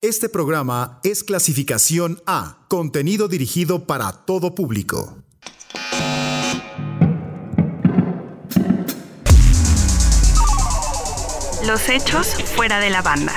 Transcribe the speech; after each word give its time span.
Este 0.00 0.28
programa 0.28 1.00
es 1.02 1.24
clasificación 1.24 2.22
A, 2.24 2.58
contenido 2.68 3.26
dirigido 3.26 3.84
para 3.84 4.12
todo 4.12 4.54
público. 4.54 5.24
Los 11.66 11.88
hechos 11.88 12.28
fuera 12.54 12.78
de 12.78 12.90
la 12.90 13.02
banda. 13.02 13.32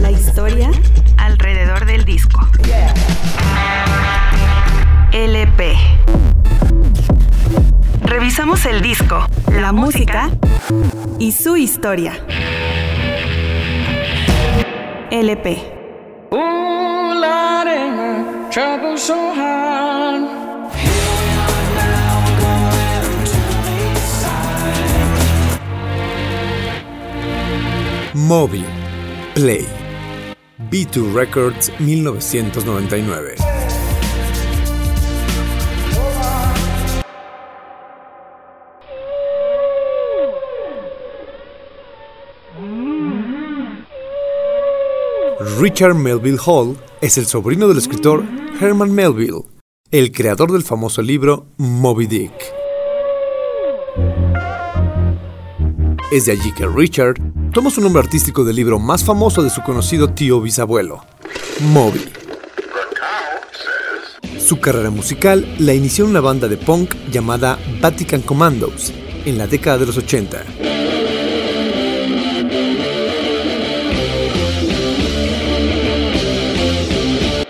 La 0.00 0.12
historia 0.12 0.70
alrededor 1.16 1.84
del 1.84 2.04
disco. 2.04 2.48
LP. 5.10 5.74
Revisamos 8.02 8.64
el 8.66 8.80
disco, 8.80 9.26
la, 9.50 9.72
música 9.72 10.30
y 11.18 11.32
su 11.32 11.56
historia. 11.56 12.24
LP. 15.14 15.62
Moby. 28.16 28.64
Play. 29.34 29.66
B2 30.58 31.14
Records 31.14 31.70
1999. 31.78 33.43
Richard 45.58 45.94
Melville 45.94 46.38
Hall 46.44 46.76
es 47.00 47.16
el 47.16 47.26
sobrino 47.26 47.68
del 47.68 47.78
escritor 47.78 48.24
Herman 48.60 48.92
Melville, 48.92 49.42
el 49.92 50.10
creador 50.10 50.50
del 50.50 50.64
famoso 50.64 51.00
libro 51.00 51.46
Moby 51.58 52.06
Dick. 52.06 52.32
Es 56.10 56.26
de 56.26 56.32
allí 56.32 56.52
que 56.54 56.66
Richard 56.66 57.16
toma 57.52 57.70
su 57.70 57.80
nombre 57.80 58.02
artístico 58.02 58.42
del 58.42 58.56
libro 58.56 58.80
más 58.80 59.04
famoso 59.04 59.42
de 59.42 59.50
su 59.50 59.62
conocido 59.62 60.10
tío 60.10 60.40
bisabuelo, 60.40 61.04
Moby. 61.60 62.04
Su 64.38 64.58
carrera 64.58 64.90
musical 64.90 65.46
la 65.58 65.72
inició 65.72 66.04
en 66.04 66.10
una 66.10 66.20
banda 66.20 66.48
de 66.48 66.56
punk 66.56 66.94
llamada 67.12 67.58
Vatican 67.80 68.22
Commandos 68.22 68.92
en 69.24 69.38
la 69.38 69.46
década 69.46 69.78
de 69.78 69.86
los 69.86 69.96
80. 69.98 70.73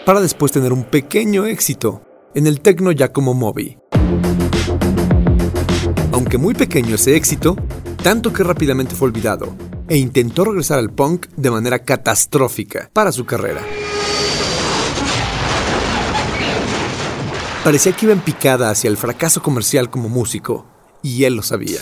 Para 0.05 0.21
después 0.21 0.53
tener 0.53 0.75
un 0.75 0.85
pequeño 0.85 1.47
éxito 1.47 2.03
en 2.35 2.47
el 2.47 2.61
techno 2.61 2.93
ya 2.93 3.11
como 3.11 3.33
Moby. 3.33 3.79
Aunque 6.13 6.37
muy 6.37 6.53
pequeño 6.53 6.97
ese 6.97 7.17
éxito, 7.17 7.57
tanto 8.03 8.31
que 8.31 8.45
rápidamente 8.45 8.95
fue 8.95 9.09
olvidado, 9.09 9.57
e 9.89 9.97
intentó 9.97 10.45
regresar 10.45 10.79
al 10.79 10.91
punk 10.91 11.29
de 11.37 11.51
manera 11.51 11.79
catastrófica 11.79 12.91
para 12.93 13.13
su 13.13 13.25
carrera. 13.25 13.63
Parecía 17.65 17.93
que 17.93 18.05
iba 18.05 18.13
en 18.13 18.21
picada 18.21 18.69
hacia 18.69 18.91
el 18.91 18.99
fracaso 18.99 19.43
comercial 19.43 19.89
como 19.89 20.11
músico, 20.11 20.67
y 21.03 21.25
él 21.25 21.37
lo 21.37 21.43
sabía. 21.43 21.81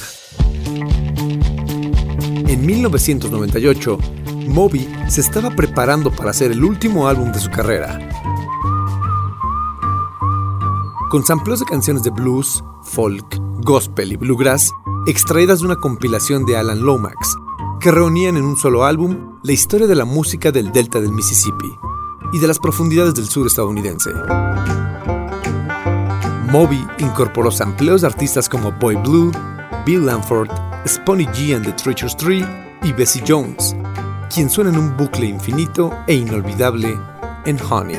En 2.46 2.64
1998, 2.64 3.98
Moby 4.48 4.88
se 5.08 5.20
estaba 5.20 5.50
preparando 5.50 6.10
para 6.10 6.30
hacer 6.30 6.52
el 6.52 6.64
último 6.64 7.06
álbum 7.08 7.32
de 7.32 7.40
su 7.40 7.50
carrera. 7.50 7.98
Con 11.10 11.24
sampleos 11.24 11.60
de 11.60 11.66
canciones 11.66 12.02
de 12.02 12.10
blues, 12.10 12.64
folk, 12.82 13.36
gospel 13.60 14.12
y 14.12 14.16
bluegrass, 14.16 14.72
extraídas 15.06 15.60
de 15.60 15.66
una 15.66 15.76
compilación 15.76 16.46
de 16.46 16.56
Alan 16.56 16.82
Lomax, 16.82 17.36
que 17.80 17.90
reunían 17.90 18.36
en 18.36 18.44
un 18.44 18.56
solo 18.56 18.84
álbum 18.84 19.38
la 19.42 19.52
historia 19.52 19.86
de 19.86 19.94
la 19.94 20.04
música 20.04 20.52
del 20.52 20.72
delta 20.72 21.00
del 21.00 21.12
Mississippi 21.12 21.70
y 22.32 22.38
de 22.38 22.46
las 22.46 22.58
profundidades 22.58 23.14
del 23.14 23.26
sur 23.26 23.46
estadounidense. 23.46 24.10
Moby 26.50 26.86
incorporó 26.98 27.50
sampleos 27.50 28.02
de 28.02 28.06
artistas 28.06 28.48
como 28.48 28.72
Boy 28.72 28.96
Blue, 28.96 29.32
Bill 29.84 30.06
Lamford, 30.06 30.50
Sponny 30.86 31.26
G 31.26 31.54
and 31.56 31.64
the 31.64 31.72
Treacherous 31.72 32.16
Tree 32.16 32.44
y 32.82 32.92
Bessie 32.92 33.22
Jones, 33.26 33.74
quien 34.32 34.48
suena 34.48 34.70
en 34.70 34.78
un 34.78 34.96
bucle 34.96 35.26
infinito 35.26 35.92
e 36.06 36.14
inolvidable 36.14 36.98
en 37.44 37.58
Honey. 37.60 37.98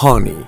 Honey. 0.00 0.42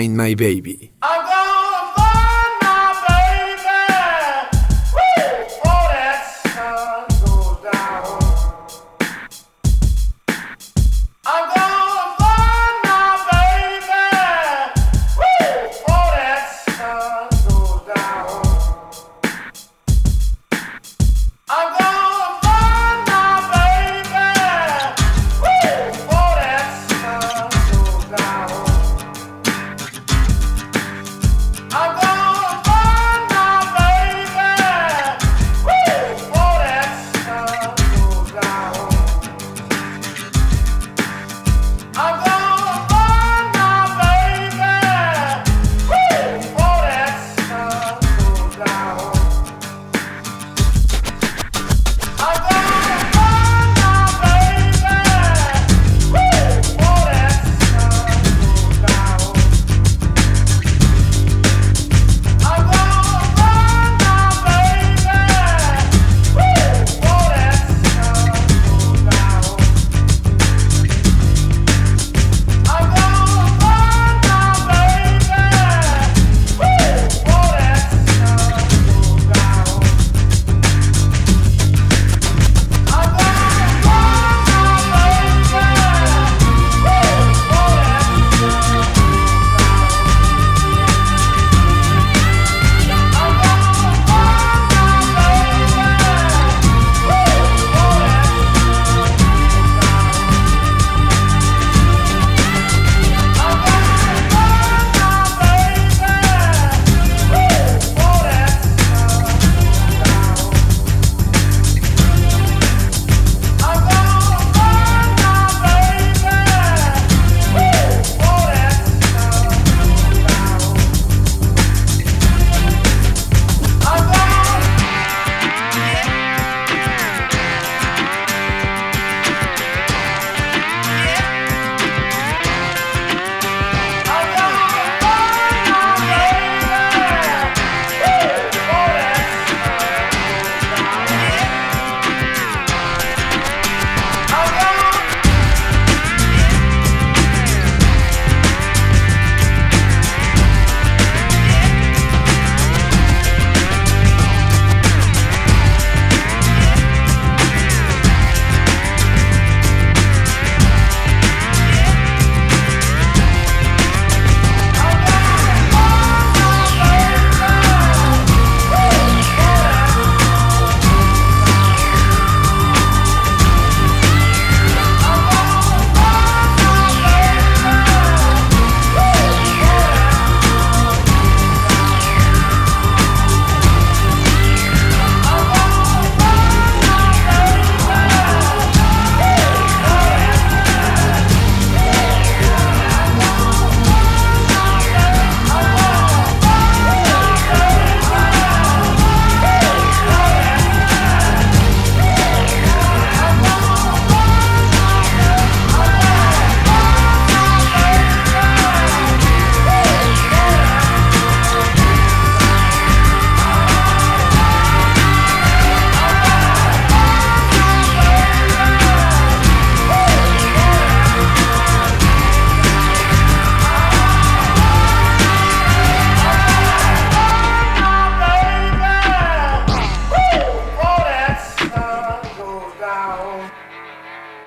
Find 0.00 0.16
My 0.16 0.34
Baby. 0.34 0.79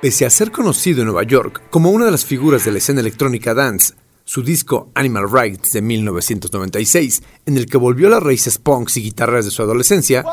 Pese 0.04 0.26
a 0.26 0.30
ser 0.30 0.52
conocido 0.52 1.00
en 1.00 1.06
Nueva 1.06 1.24
York 1.24 1.62
como 1.70 1.90
una 1.90 2.04
de 2.04 2.12
las 2.12 2.26
figuras 2.26 2.66
de 2.66 2.74
la 2.74 2.80
escena 2.80 3.00
electrónica 3.00 3.54
dance, 3.54 3.94
su 4.26 4.44
disco 4.44 4.92
Animal 4.96 5.32
Rights 5.32 5.72
de 5.72 5.82
1996, 5.82 7.24
en 7.46 7.56
el 7.56 7.68
que 7.68 7.78
volvió 7.78 8.08
a 8.08 8.10
las 8.10 8.22
raíces 8.22 8.58
punks 8.58 8.98
y 8.98 9.02
guitarras 9.02 9.46
de 9.46 9.52
su 9.52 9.62
adolescencia, 9.62 10.26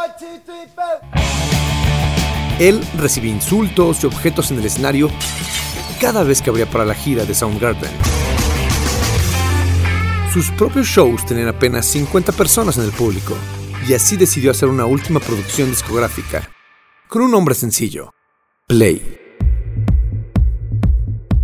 él 2.58 2.84
recibía 2.98 3.30
insultos 3.30 4.02
y 4.02 4.08
objetos 4.08 4.50
en 4.50 4.58
el 4.58 4.66
escenario 4.66 5.08
cada 6.00 6.24
vez 6.24 6.42
que 6.42 6.50
abría 6.50 6.68
para 6.68 6.84
la 6.84 6.96
gira 6.96 7.24
de 7.24 7.32
Soundgarden. 7.32 7.92
Sus 10.32 10.50
propios 10.50 10.88
shows 10.88 11.24
tenían 11.24 11.46
apenas 11.46 11.86
50 11.86 12.32
personas 12.32 12.76
en 12.76 12.82
el 12.86 12.90
público, 12.90 13.36
y 13.86 13.94
así 13.94 14.16
decidió 14.16 14.50
hacer 14.50 14.68
una 14.68 14.86
última 14.86 15.20
producción 15.20 15.70
discográfica, 15.70 16.50
con 17.06 17.22
un 17.22 17.30
nombre 17.30 17.54
sencillo, 17.54 18.10
Play. 18.66 19.19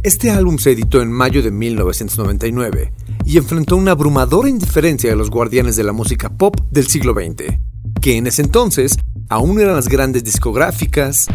Este 0.07 0.31
álbum 0.31 0.57
se 0.57 0.71
editó 0.71 1.03
en 1.03 1.11
mayo 1.11 1.43
de 1.43 1.51
1999 1.51 2.93
y 3.25 3.39
enfrentó 3.39 3.75
una 3.75 3.91
abrumadora 3.91 4.49
indiferencia 4.49 5.11
de 5.11 5.17
los 5.17 5.31
guardianes 5.31 5.75
de 5.75 5.83
la 5.83 5.91
música 5.91 6.29
pop 6.29 6.55
del 6.71 6.87
siglo 6.87 7.13
XX, 7.13 7.59
que 8.01 8.17
en 8.17 8.29
ese 8.29 8.43
entonces 8.43 8.97
aún 9.29 9.59
eran 9.59 9.75
las 9.75 9.89
grandes 9.89 10.23
discográficas, 10.23 11.27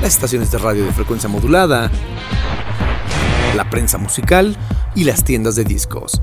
las 0.00 0.14
estaciones 0.14 0.50
de 0.50 0.56
radio 0.56 0.86
de 0.86 0.92
frecuencia 0.94 1.28
modulada, 1.28 1.92
la 3.54 3.68
prensa 3.68 3.98
musical 3.98 4.56
y 4.94 5.04
las 5.04 5.22
tiendas 5.22 5.54
de 5.54 5.64
discos. 5.64 6.22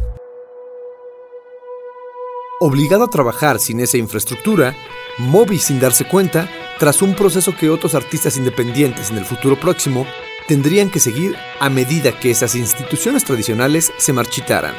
Obligado 2.62 3.04
a 3.04 3.12
trabajar 3.12 3.60
sin 3.60 3.80
esa 3.80 3.98
infraestructura, 3.98 4.76
Moby 5.20 5.60
sin 5.60 5.80
darse 5.80 6.08
cuenta, 6.08 6.50
tras 6.80 7.04
un 7.04 7.14
proceso 7.14 7.56
que 7.56 7.70
otros 7.70 7.94
artistas 7.94 8.38
independientes 8.38 9.12
en 9.12 9.20
el 9.20 9.26
futuro 9.26 9.56
próximo 9.60 10.08
tendrían 10.48 10.90
que 10.90 11.00
seguir 11.00 11.36
a 11.60 11.70
medida 11.70 12.18
que 12.20 12.32
esas 12.32 12.56
instituciones 12.56 13.24
tradicionales 13.24 13.94
se 13.98 14.14
marchitaran. 14.14 14.76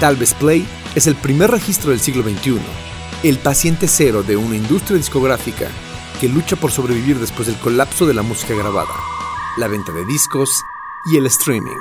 Talbes 0.00 0.34
Play 0.34 0.66
es 0.94 1.06
el 1.06 1.14
primer 1.16 1.50
registro 1.50 1.90
del 1.90 2.00
siglo 2.00 2.22
XXI, 2.22 2.58
el 3.22 3.38
paciente 3.38 3.88
cero 3.88 4.22
de 4.22 4.36
una 4.36 4.56
industria 4.56 4.96
discográfica 4.96 5.68
que 6.20 6.28
lucha 6.28 6.56
por 6.56 6.72
sobrevivir 6.72 7.18
después 7.18 7.48
del 7.48 7.58
colapso 7.58 8.06
de 8.06 8.14
la 8.14 8.22
música 8.22 8.54
grabada, 8.54 8.94
la 9.58 9.68
venta 9.68 9.92
de 9.92 10.04
discos 10.06 10.50
y 11.12 11.16
el 11.16 11.26
streaming. 11.26 11.76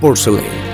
Porcelain. 0.00 0.69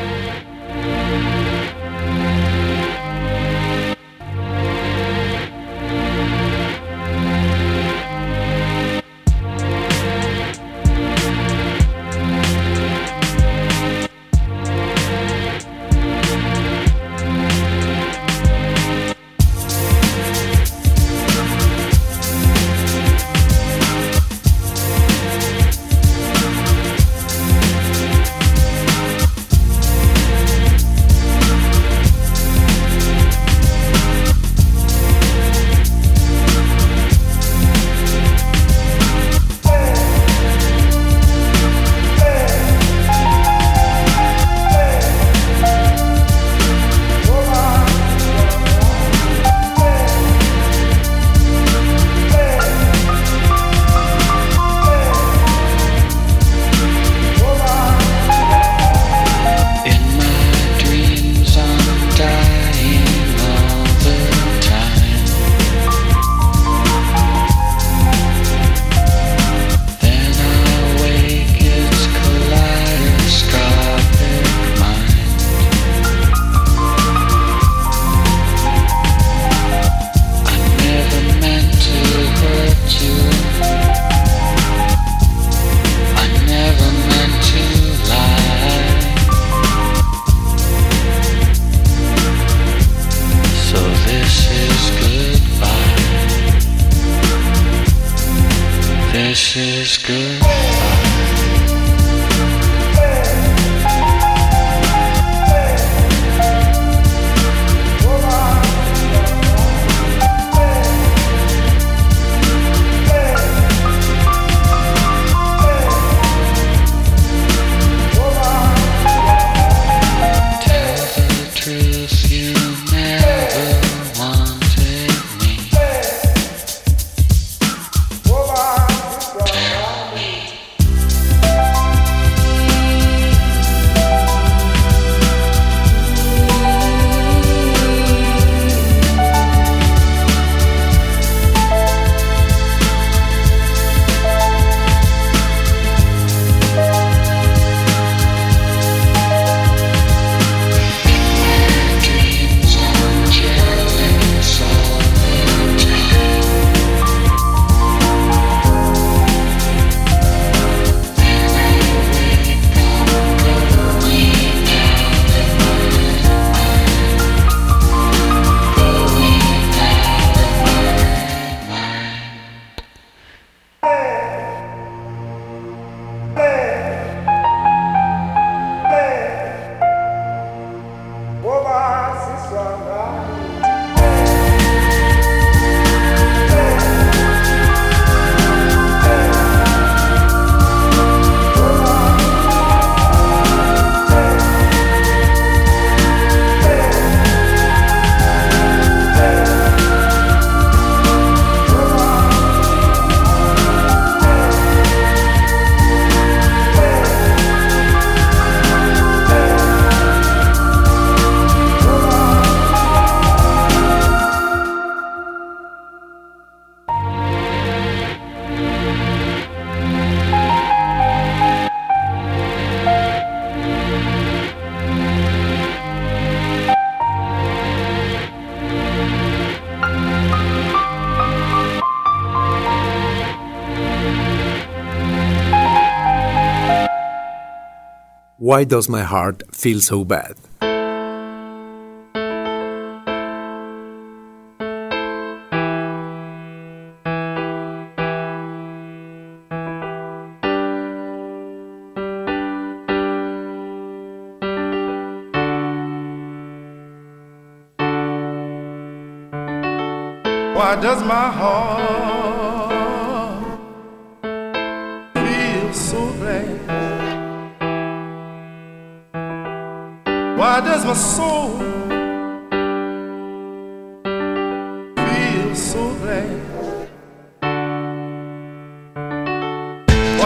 Why 238.47 238.63
Does 238.63 238.89
My 238.89 239.03
Heart 239.03 239.43
Feel 239.51 239.81
So 239.81 240.05
Bad? 240.05 240.37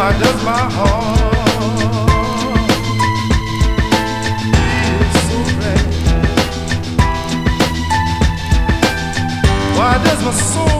why 0.00 0.12
does 0.19 0.45
my 0.45 0.64
heart 0.76 1.21
feel 4.57 5.04
so 5.26 5.38
red? 5.61 5.83
Why 9.76 9.92
does 10.02 10.21
my 10.25 10.33
soul? 10.33 10.80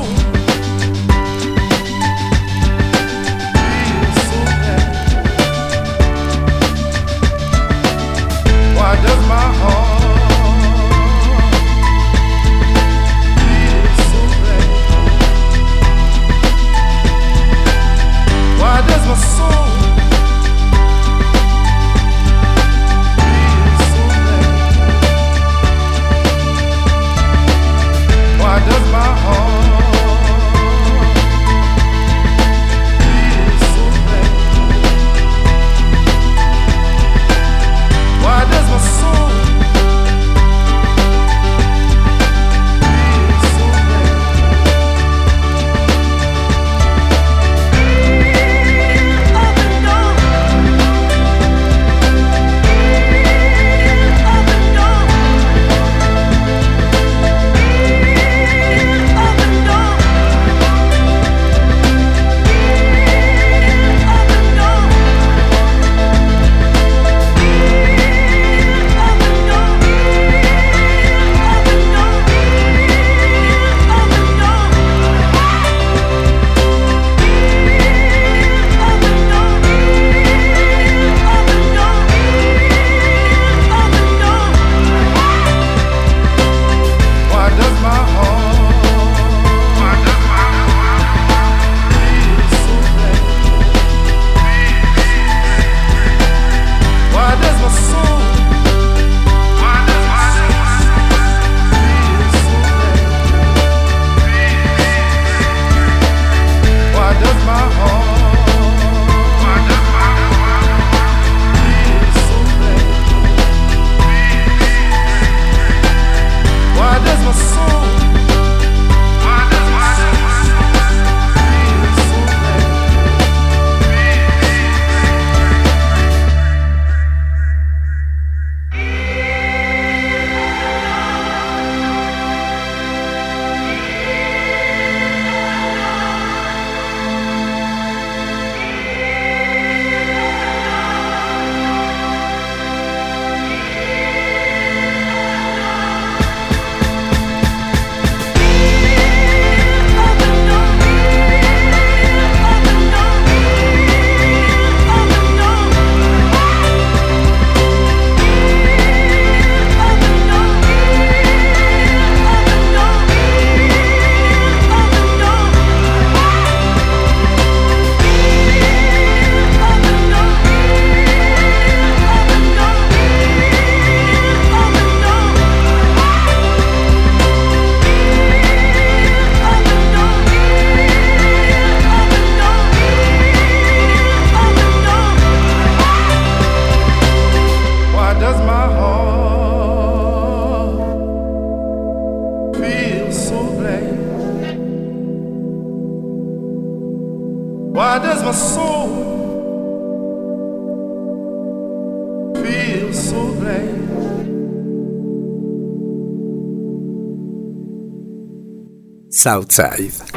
Southside. 209.21 210.10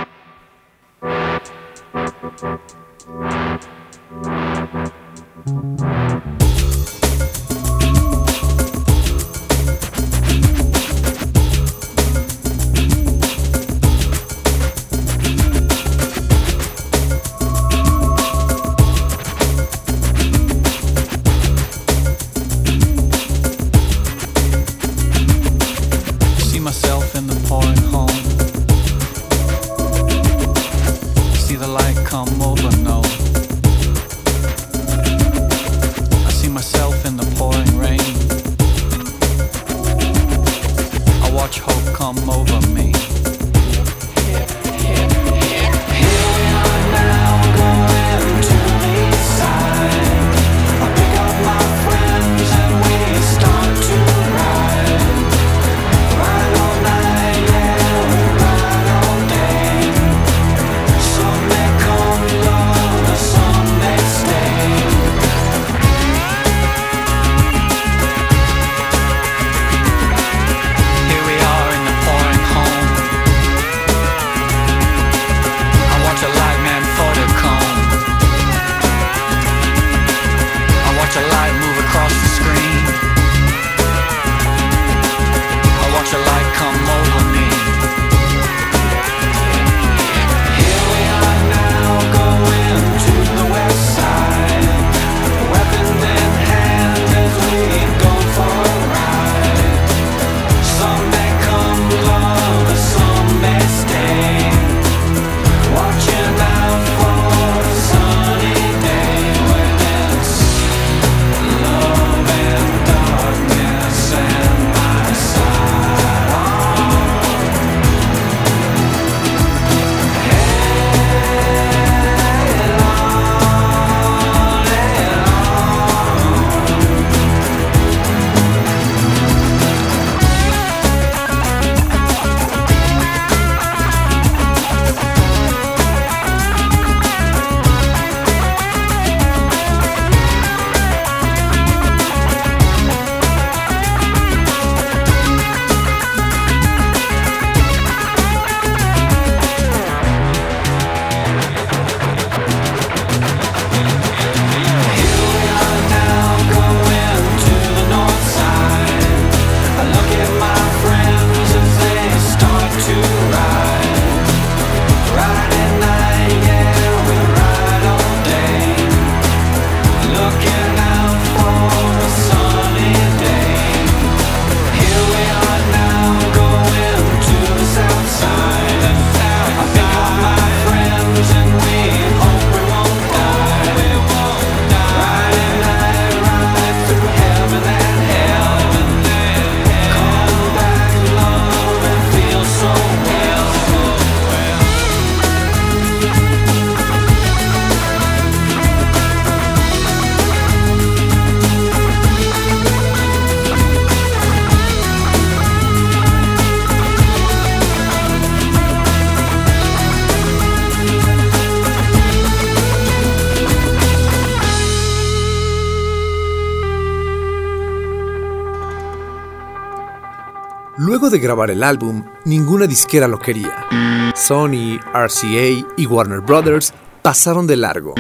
Grabar 221.23 221.49
el 221.49 221.63
álbum, 221.63 222.03
ninguna 222.25 222.67
disquera 222.67 223.07
lo 223.07 223.17
quería. 223.17 223.65
Sony, 224.13 224.77
RCA 224.93 225.65
y 225.77 225.86
Warner 225.88 226.19
Brothers 226.19 226.73
pasaron 227.01 227.47
de 227.47 227.55
largo. 227.55 227.95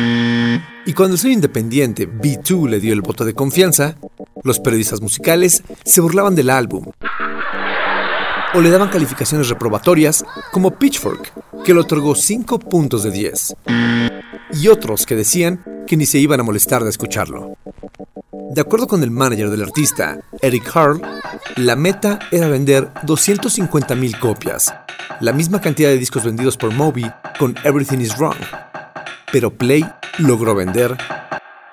Y 0.85 0.93
cuando 0.93 1.15
el 1.15 1.19
sello 1.19 1.33
independiente 1.33 2.07
B2 2.07 2.69
le 2.69 2.79
dio 2.79 2.93
el 2.93 3.01
voto 3.01 3.23
de 3.25 3.33
confianza, 3.33 3.95
los 4.43 4.59
periodistas 4.59 5.01
musicales 5.01 5.63
se 5.85 6.01
burlaban 6.01 6.35
del 6.35 6.49
álbum 6.49 6.85
o 8.53 8.61
le 8.61 8.69
daban 8.69 8.89
calificaciones 8.89 9.49
reprobatorias 9.49 10.23
como 10.51 10.71
Pitchfork, 10.77 11.63
que 11.63 11.73
le 11.73 11.79
otorgó 11.79 12.13
5 12.13 12.59
puntos 12.59 13.03
de 13.03 13.11
10, 13.11 13.55
y 14.61 14.67
otros 14.67 15.07
que 15.07 15.15
decían 15.15 15.63
que 15.87 15.97
ni 15.97 16.05
se 16.05 16.19
iban 16.19 16.39
a 16.39 16.43
molestar 16.43 16.83
de 16.83 16.91
escucharlo. 16.91 17.57
De 18.51 18.61
acuerdo 18.61 18.87
con 18.87 19.03
el 19.03 19.11
manager 19.11 19.49
del 19.49 19.63
artista, 19.63 20.19
Eric 20.41 20.75
Harl, 20.75 21.01
la 21.55 21.75
meta 21.75 22.19
era 22.31 22.47
vender 22.47 22.89
250.000 23.05 24.19
copias, 24.19 24.73
la 25.19 25.33
misma 25.33 25.59
cantidad 25.61 25.89
de 25.89 25.97
discos 25.97 26.23
vendidos 26.23 26.57
por 26.57 26.71
Moby 26.71 27.09
con 27.39 27.55
Everything 27.63 27.99
is 27.99 28.15
Wrong. 28.17 28.37
Pero 29.31 29.51
Play 29.51 29.83
logró 30.19 30.53
vender 30.53 30.95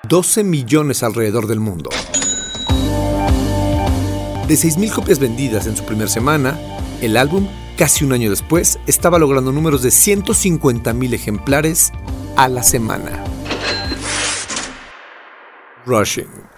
12 0.07 0.43
millones 0.43 1.03
alrededor 1.03 1.47
del 1.47 1.59
mundo. 1.59 1.89
De 4.47 4.55
6.000 4.55 4.91
copias 4.91 5.19
vendidas 5.19 5.67
en 5.67 5.75
su 5.77 5.85
primera 5.85 6.09
semana, 6.09 6.59
el 7.01 7.15
álbum, 7.17 7.47
casi 7.77 8.03
un 8.03 8.13
año 8.13 8.29
después, 8.29 8.79
estaba 8.87 9.19
logrando 9.19 9.51
números 9.51 9.83
de 9.83 9.89
150.000 9.89 11.13
ejemplares 11.13 11.91
a 12.35 12.47
la 12.47 12.63
semana. 12.63 13.23
Rushing. 15.85 16.50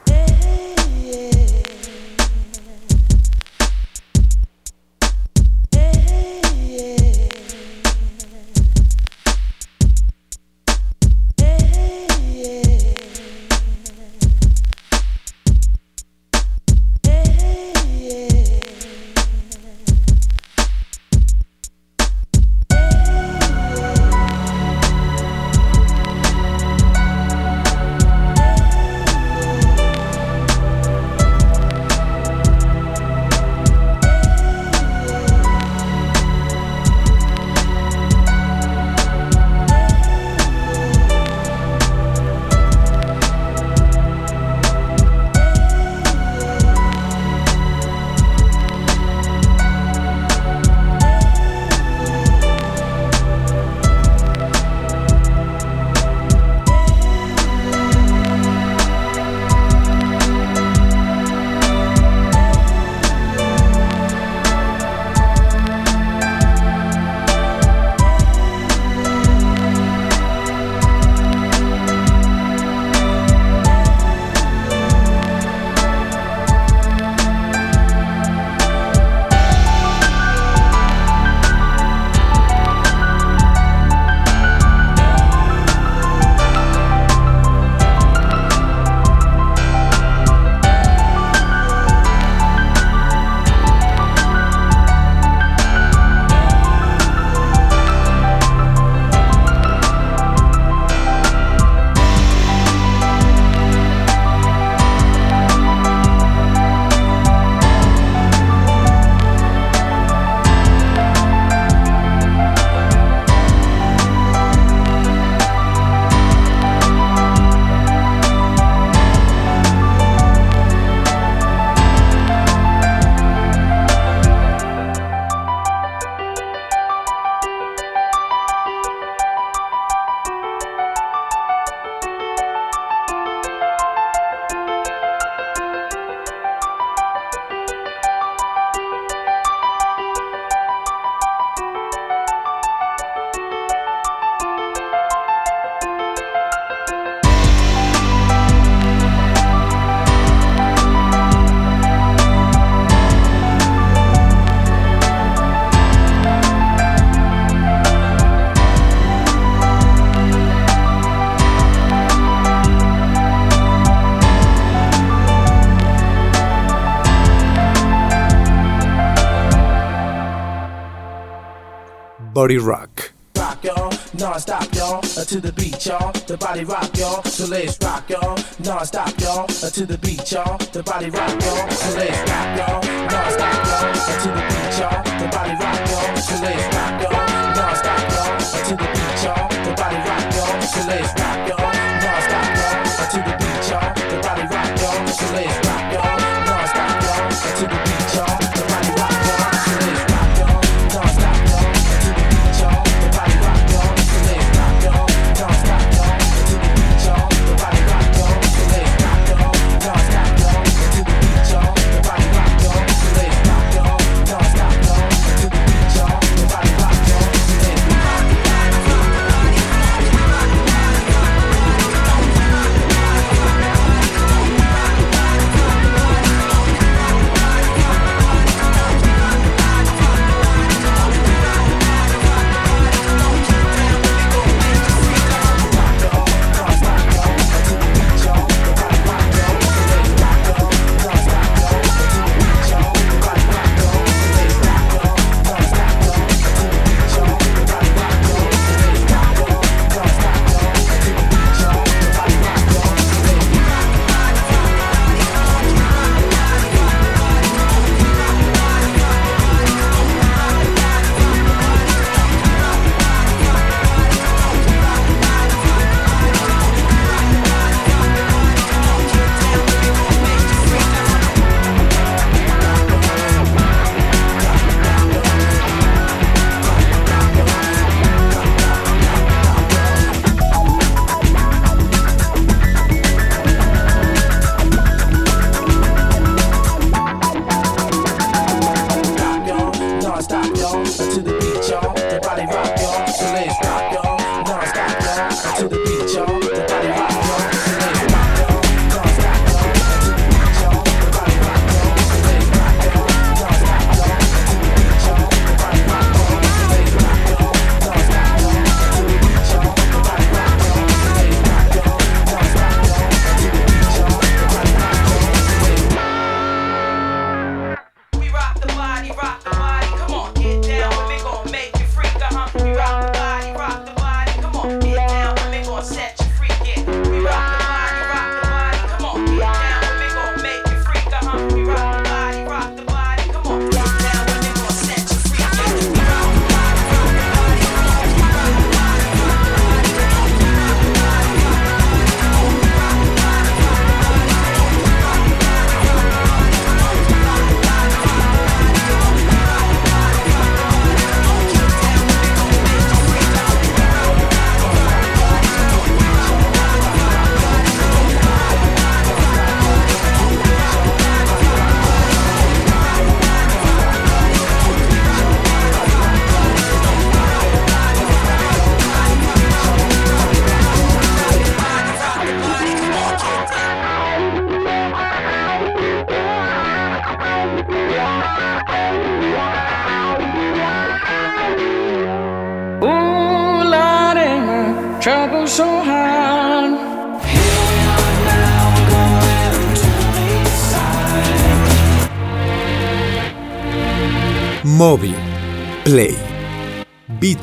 Body 172.44 172.58
Rock. 172.58 173.14
rock, 173.38 173.64
y'all, 173.64 173.94
non-stop, 174.20 174.68
y'all, 174.76 174.98
uh, 174.98 175.24
to 175.24 175.40
the 175.40 175.54
beat, 175.54 175.86
y'all, 175.86 176.12
the 176.28 176.36
body 176.36 176.66
rock, 176.66 176.92
y'all, 176.98 177.24
so 177.24 177.46
let's 177.46 177.80
rock, 177.82 178.10
y'all, 178.10 178.38
non-stop, 178.60 179.18
y'all, 179.22 179.46
uh, 179.46 179.70
to 179.70 179.86
the 179.86 179.98
beat, 180.00 180.30
y'all, 180.30 180.58
the 180.76 180.84
body 180.84 181.10
rock, 181.10 181.32
y'all, 181.40 181.70
so 181.72 181.96
let's 181.96 182.20
rock, 182.30 182.50
y'all, 182.60 182.84
non-stop, 183.08 183.56
y'all, 183.72 183.96
uh, 183.96 184.20
to 184.24 184.30
the 184.36 184.44
beat, 184.52 184.76
y'all, 184.76 185.00
the 185.24 185.28
body 185.32 185.56
rock, 185.56 185.80
y'all, 185.88 186.16
so 186.20 186.36
let's 186.44 186.68
rock, 186.76 186.94
y'all, 187.04 187.56
non-stop, 187.56 188.12
y'all, 188.12 188.36
to 188.68 188.74
the 188.76 188.88
beat, 188.92 189.24
y'all, 189.24 189.48
the 189.64 189.72
body 189.80 190.00
rock, 190.04 190.26
y'all, 190.36 190.62
so 190.68 190.82
let's 190.92 191.12
rock, 191.16 191.33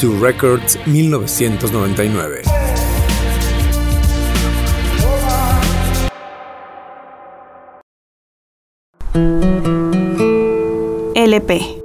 B2 0.01 0.19
Records 0.19 0.77
1999. 0.87 2.41
LP. 11.15 11.77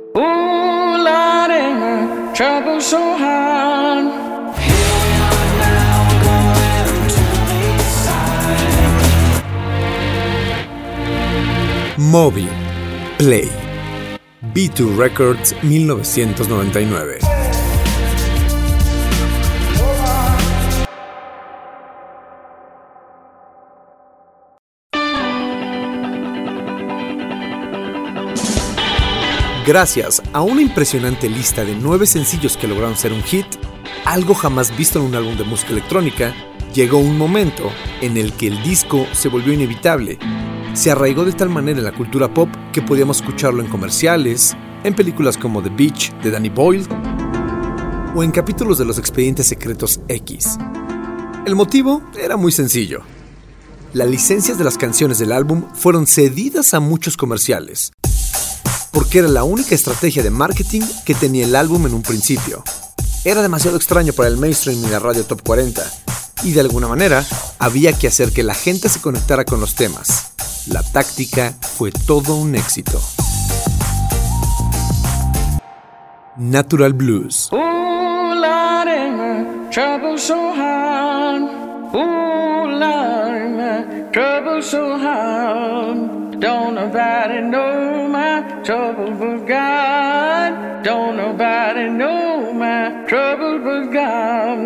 Moby, 11.97 12.47
Play. 13.17 13.49
B2 14.53 14.97
Records 14.97 15.51
1999. 15.63 17.24
Gracias 29.65 30.21
a 30.31 30.43
una 30.43 30.61
impresionante 30.61 31.27
lista 31.27 31.65
de 31.65 31.75
nueve 31.75 32.05
sencillos 32.05 32.55
que 32.55 32.67
lograron 32.67 32.95
ser 32.95 33.11
un 33.11 33.23
hit, 33.23 33.47
algo 34.05 34.35
jamás 34.35 34.77
visto 34.77 34.99
en 34.99 35.05
un 35.05 35.15
álbum 35.15 35.35
de 35.37 35.43
música 35.43 35.71
electrónica, 35.71 36.35
llegó 36.71 36.99
un 36.99 37.17
momento 37.17 37.71
en 37.99 38.15
el 38.15 38.33
que 38.33 38.45
el 38.45 38.61
disco 38.61 39.07
se 39.13 39.27
volvió 39.27 39.53
inevitable. 39.53 40.19
Se 40.73 40.91
arraigó 40.91 41.25
de 41.25 41.31
tal 41.33 41.49
manera 41.49 41.79
en 41.79 41.85
la 41.85 41.93
cultura 41.93 42.31
pop 42.31 42.47
que 42.71 42.83
podíamos 42.83 43.21
escucharlo 43.21 43.63
en 43.63 43.67
comerciales, 43.67 44.55
en 44.83 44.93
películas 44.93 45.35
como 45.35 45.63
The 45.63 45.69
Beach 45.69 46.13
de 46.21 46.29
Danny 46.29 46.49
Boyle 46.49 46.85
o 48.13 48.21
en 48.21 48.29
capítulos 48.29 48.77
de 48.77 48.85
los 48.85 48.99
expedientes 48.99 49.47
secretos 49.47 49.99
X. 50.07 50.59
El 51.47 51.55
motivo 51.55 52.03
era 52.21 52.37
muy 52.37 52.51
sencillo. 52.51 53.01
Las 53.93 54.07
licencias 54.09 54.59
de 54.59 54.63
las 54.63 54.77
canciones 54.77 55.17
del 55.17 55.31
álbum 55.31 55.63
fueron 55.73 56.05
cedidas 56.05 56.75
a 56.75 56.79
muchos 56.79 57.17
comerciales, 57.17 57.93
porque 58.95 59.19
era 59.19 59.27
la 59.27 59.43
única 59.43 59.75
estrategia 59.75 60.23
de 60.23 60.29
marketing 60.29 60.79
que 61.05 61.13
tenía 61.13 61.43
el 61.43 61.57
álbum 61.57 61.85
en 61.85 61.93
un 61.93 62.01
principio. 62.01 62.63
Era 63.25 63.41
demasiado 63.41 63.75
extraño 63.75 64.13
para 64.13 64.29
el 64.29 64.37
mainstream 64.37 64.81
y 64.85 64.87
la 64.87 64.99
radio 64.99 65.25
top 65.25 65.41
40, 65.43 65.83
y 66.43 66.53
de 66.53 66.61
alguna 66.61 66.87
manera 66.87 67.25
había 67.59 67.91
que 67.91 68.07
hacer 68.07 68.31
que 68.31 68.41
la 68.41 68.53
gente 68.53 68.87
se 68.87 69.01
conectara 69.01 69.43
con 69.43 69.59
los 69.59 69.75
temas. 69.75 70.31
La 70.67 70.81
táctica 70.81 71.53
fue 71.59 71.91
todo 71.91 72.35
un 72.35 72.55
éxito. 72.55 73.01
Natural 76.37 76.93
Blues. 76.93 77.49
Don't 86.45 86.75
nobody 86.75 87.41
know 87.41 88.07
my 88.07 88.39
trouble 88.63 89.09
but 89.19 89.47
God. 89.47 90.83
Don't 90.83 91.17
nobody 91.17 91.89
know 91.89 92.53
my 92.53 93.03
trouble 93.07 93.57
but 93.65 93.85
God. 93.91 94.59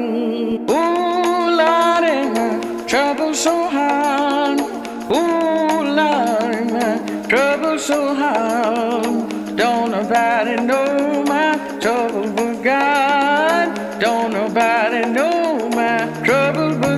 Ooh, 0.69 1.55
Lordy, 1.59 2.17
my 2.35 2.83
trouble 2.85 3.33
so 3.33 3.69
hard. 3.69 4.59
Ooh, 4.59 5.79
Lordy, 5.97 6.63
my 6.73 6.97
trouble 7.29 7.79
so 7.79 8.13
hard. 8.13 9.55
Don't 9.55 9.91
nobody 9.91 10.61
know 10.61 11.23
my 11.23 11.57
trouble 11.79 12.29
but 12.33 12.61
God. 12.61 14.01
Don't 14.01 14.33
nobody 14.33 15.09
know 15.09 15.69
my 15.69 15.97
trouble 16.25 16.77
but 16.77 16.88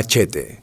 Machete. 0.00 0.59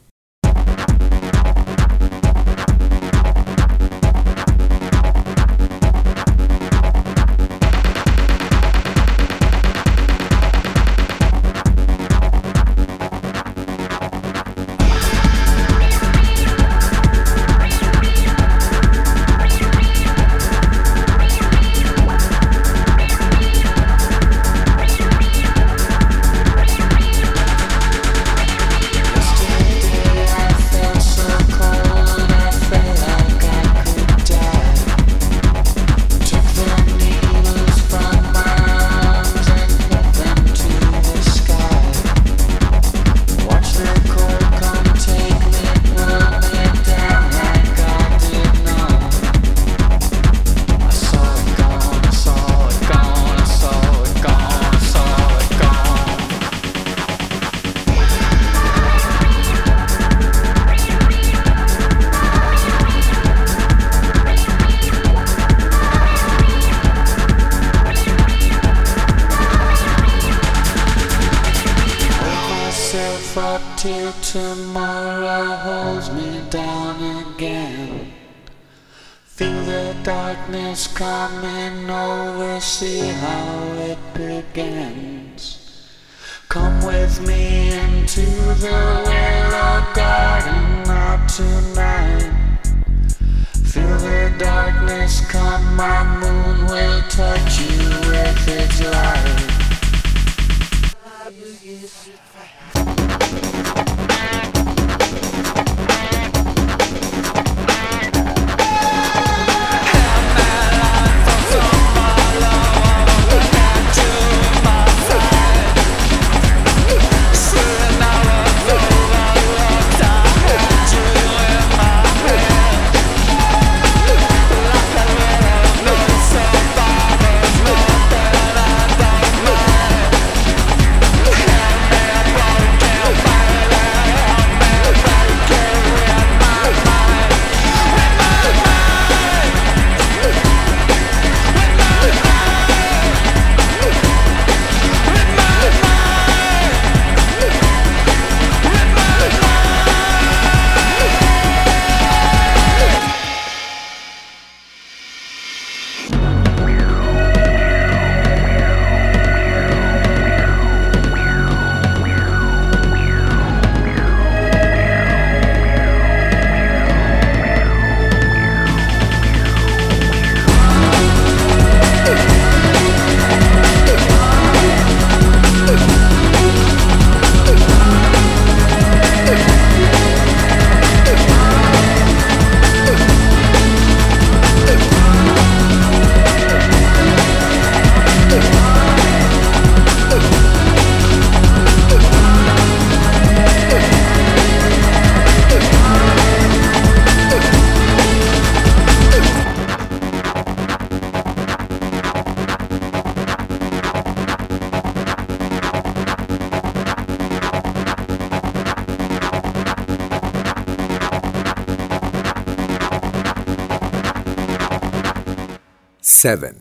7. 216.18 216.57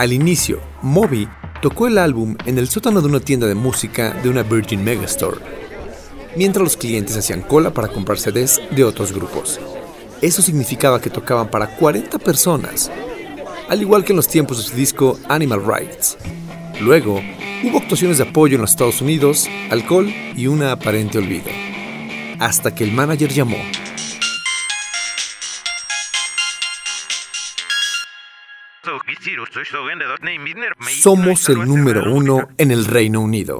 Al 0.00 0.14
inicio, 0.14 0.62
Moby 0.80 1.28
tocó 1.60 1.86
el 1.86 1.98
álbum 1.98 2.34
en 2.46 2.56
el 2.56 2.70
sótano 2.70 3.02
de 3.02 3.08
una 3.08 3.20
tienda 3.20 3.46
de 3.46 3.54
música 3.54 4.14
de 4.22 4.30
una 4.30 4.42
Virgin 4.42 4.82
Megastore, 4.82 5.42
mientras 6.36 6.64
los 6.64 6.78
clientes 6.78 7.18
hacían 7.18 7.42
cola 7.42 7.74
para 7.74 7.88
comprar 7.88 8.18
CDs 8.18 8.62
de 8.70 8.82
otros 8.82 9.12
grupos. 9.12 9.60
Eso 10.22 10.40
significaba 10.40 11.02
que 11.02 11.10
tocaban 11.10 11.50
para 11.50 11.76
40 11.76 12.18
personas, 12.18 12.90
al 13.68 13.82
igual 13.82 14.02
que 14.02 14.12
en 14.12 14.16
los 14.16 14.26
tiempos 14.26 14.56
de 14.56 14.62
su 14.62 14.74
disco 14.74 15.18
Animal 15.28 15.66
Rights. 15.66 16.16
Luego, 16.80 17.20
hubo 17.62 17.76
actuaciones 17.76 18.16
de 18.16 18.24
apoyo 18.24 18.54
en 18.54 18.62
los 18.62 18.70
Estados 18.70 19.02
Unidos, 19.02 19.50
alcohol 19.68 20.10
y 20.34 20.46
una 20.46 20.72
aparente 20.72 21.18
olvido. 21.18 21.50
Hasta 22.38 22.74
que 22.74 22.84
el 22.84 22.92
manager 22.92 23.28
llamó 23.28 23.58
Somos 31.02 31.48
el 31.50 31.58
número 31.58 32.10
uno 32.10 32.48
en 32.56 32.70
el 32.70 32.86
Reino 32.86 33.20
Unido. 33.20 33.58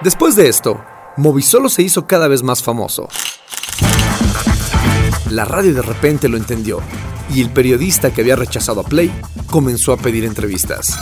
Después 0.00 0.34
de 0.34 0.48
esto, 0.48 0.84
Movisolo 1.16 1.68
se 1.68 1.82
hizo 1.82 2.08
cada 2.08 2.26
vez 2.26 2.42
más 2.42 2.62
famoso. 2.62 3.08
La 5.30 5.44
radio 5.44 5.72
de 5.74 5.82
repente 5.82 6.28
lo 6.28 6.36
entendió 6.36 6.80
y 7.32 7.40
el 7.40 7.50
periodista 7.50 8.12
que 8.12 8.22
había 8.22 8.34
rechazado 8.34 8.80
a 8.80 8.84
Play 8.84 9.12
comenzó 9.48 9.92
a 9.92 9.96
pedir 9.96 10.24
entrevistas. 10.24 10.98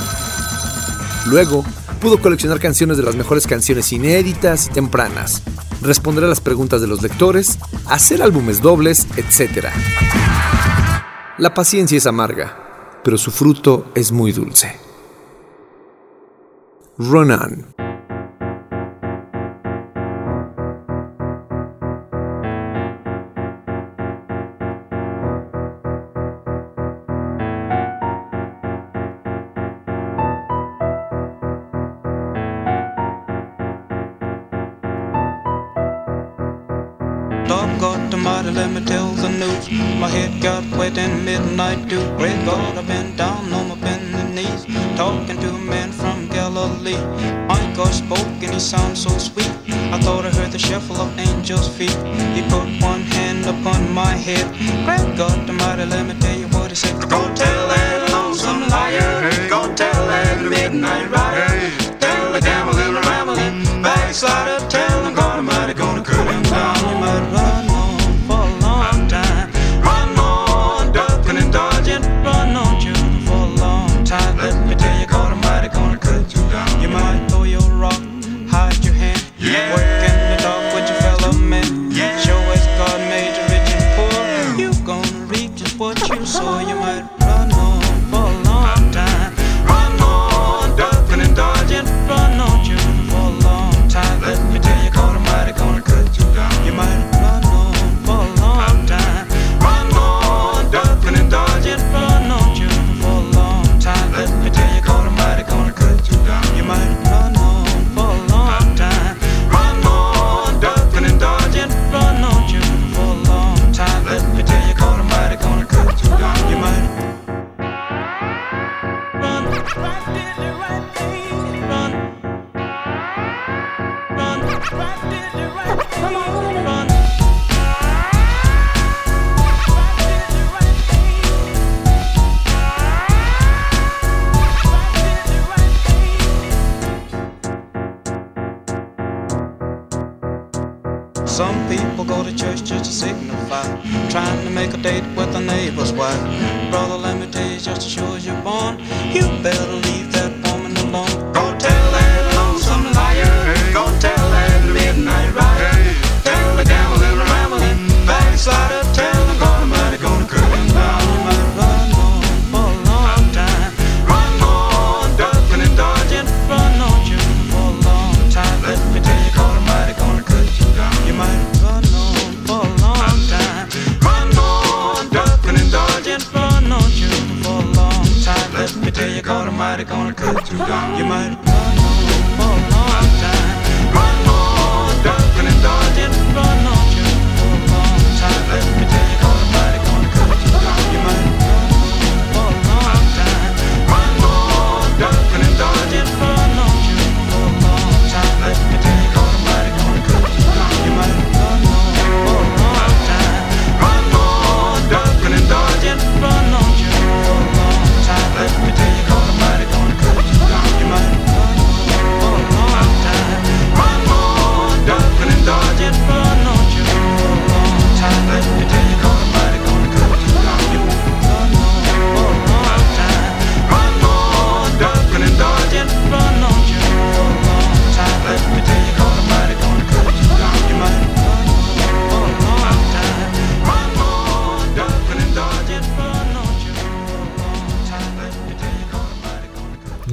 Luego, 1.26 1.64
pudo 1.94 2.20
coleccionar 2.20 2.60
canciones 2.60 2.96
de 2.96 3.02
las 3.02 3.16
mejores 3.16 3.46
canciones 3.46 3.92
inéditas 3.92 4.66
y 4.66 4.70
tempranas, 4.70 5.42
responder 5.82 6.24
a 6.24 6.28
las 6.28 6.40
preguntas 6.40 6.80
de 6.80 6.86
los 6.86 7.02
lectores, 7.02 7.58
hacer 7.86 8.22
álbumes 8.22 8.60
dobles, 8.60 9.06
etc. 9.16 9.68
La 11.38 11.54
paciencia 11.54 11.98
es 11.98 12.06
amarga, 12.06 13.00
pero 13.02 13.18
su 13.18 13.30
fruto 13.30 13.90
es 13.94 14.12
muy 14.12 14.32
dulce. 14.32 14.76
Ronan, 16.96 17.73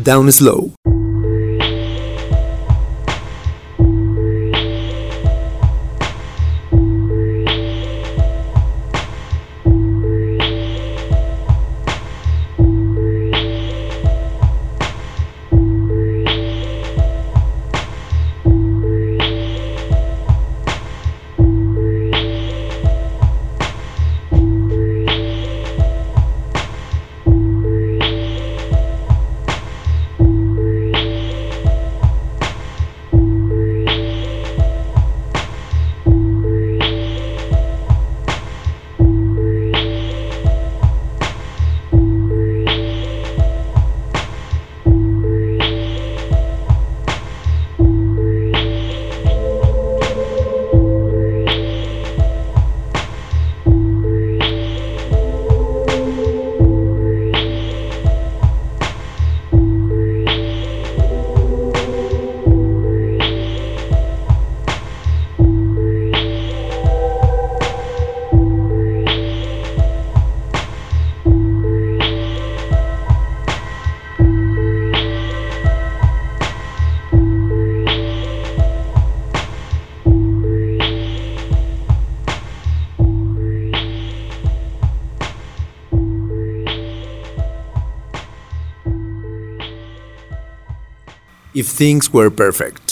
down 0.04 0.32
slow. 0.32 0.72
Things 91.82 92.14
Were 92.14 92.30
Perfect. 92.30 92.91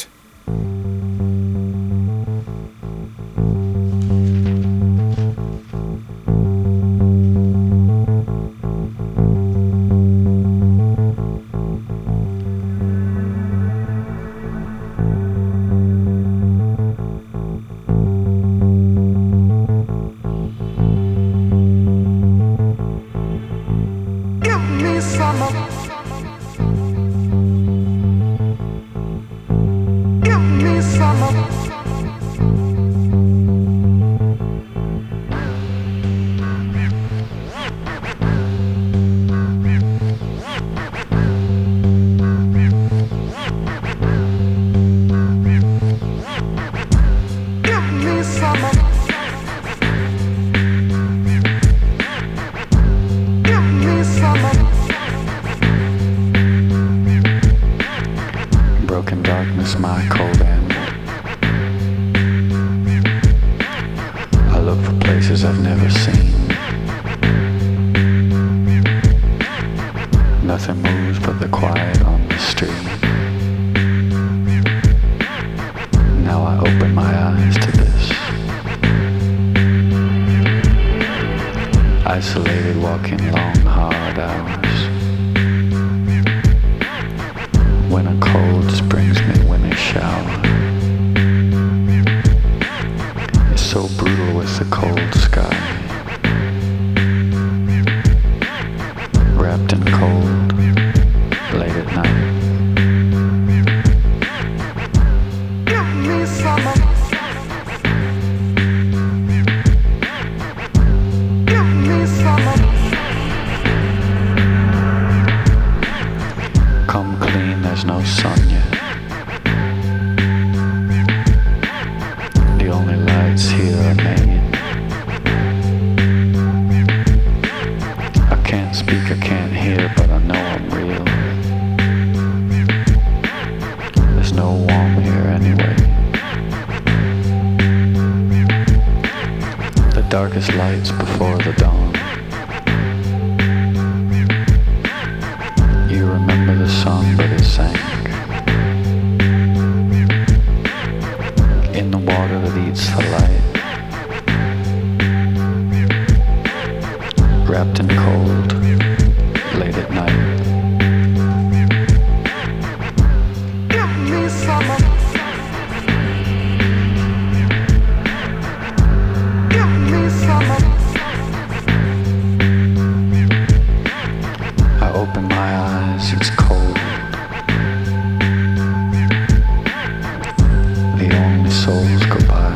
Souls 181.70 182.06
go 182.08 182.20
by. 182.28 182.50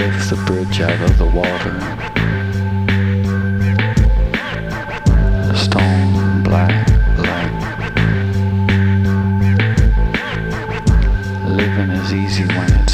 Lift 0.00 0.28
the 0.28 0.36
bridge 0.46 0.80
out 0.82 1.00
of 1.08 1.16
the 1.22 1.28
water. 1.38 1.74
Stone 5.64 6.42
black 6.42 6.76
light. 7.26 7.56
Living 11.58 11.90
is 12.00 12.12
easy 12.12 12.44
when 12.44 12.85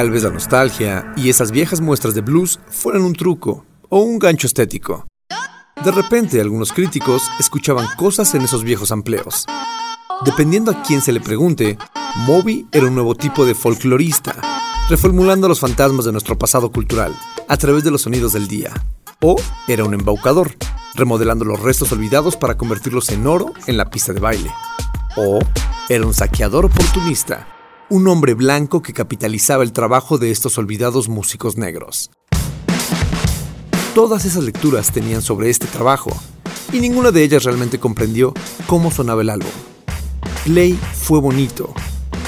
Tal 0.00 0.10
vez 0.10 0.22
la 0.22 0.30
nostalgia 0.30 1.12
y 1.14 1.28
esas 1.28 1.50
viejas 1.50 1.82
muestras 1.82 2.14
de 2.14 2.22
blues 2.22 2.58
fueran 2.70 3.02
un 3.02 3.12
truco 3.12 3.66
o 3.90 4.00
un 4.00 4.18
gancho 4.18 4.46
estético. 4.46 5.06
De 5.84 5.90
repente, 5.90 6.40
algunos 6.40 6.72
críticos 6.72 7.24
escuchaban 7.38 7.86
cosas 7.98 8.34
en 8.34 8.40
esos 8.40 8.64
viejos 8.64 8.92
amplios. 8.92 9.44
Dependiendo 10.24 10.70
a 10.70 10.80
quién 10.80 11.02
se 11.02 11.12
le 11.12 11.20
pregunte, 11.20 11.76
Moby 12.26 12.66
era 12.72 12.86
un 12.86 12.94
nuevo 12.94 13.14
tipo 13.14 13.44
de 13.44 13.54
folclorista, 13.54 14.36
reformulando 14.88 15.48
los 15.48 15.60
fantasmas 15.60 16.06
de 16.06 16.12
nuestro 16.12 16.38
pasado 16.38 16.72
cultural 16.72 17.14
a 17.46 17.58
través 17.58 17.84
de 17.84 17.90
los 17.90 18.00
sonidos 18.00 18.32
del 18.32 18.48
día. 18.48 18.72
O 19.20 19.36
era 19.68 19.84
un 19.84 19.92
embaucador, 19.92 20.56
remodelando 20.94 21.44
los 21.44 21.60
restos 21.60 21.92
olvidados 21.92 22.38
para 22.38 22.56
convertirlos 22.56 23.10
en 23.10 23.26
oro 23.26 23.52
en 23.66 23.76
la 23.76 23.90
pista 23.90 24.14
de 24.14 24.20
baile. 24.20 24.50
O 25.18 25.40
era 25.90 26.06
un 26.06 26.14
saqueador 26.14 26.64
oportunista, 26.64 27.46
un 27.90 28.06
hombre 28.06 28.34
blanco 28.34 28.82
que 28.82 28.92
capitalizaba 28.92 29.64
el 29.64 29.72
trabajo 29.72 30.16
de 30.16 30.30
estos 30.30 30.56
olvidados 30.58 31.08
músicos 31.08 31.56
negros. 31.56 32.12
Todas 33.96 34.24
esas 34.24 34.44
lecturas 34.44 34.92
tenían 34.92 35.22
sobre 35.22 35.50
este 35.50 35.66
trabajo, 35.66 36.10
y 36.72 36.78
ninguna 36.78 37.10
de 37.10 37.24
ellas 37.24 37.42
realmente 37.42 37.80
comprendió 37.80 38.32
cómo 38.68 38.92
sonaba 38.92 39.22
el 39.22 39.30
álbum. 39.30 39.50
Play 40.44 40.78
fue 40.94 41.18
bonito, 41.18 41.74